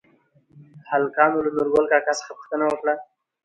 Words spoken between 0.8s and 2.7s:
هلکانو له نورګل کاکا څخه پوښتنه